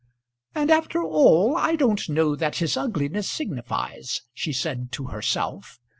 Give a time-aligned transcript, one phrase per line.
[0.55, 5.79] "And after all I don't know that his ugliness signifies," she said to herself.